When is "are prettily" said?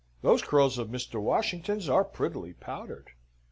1.87-2.53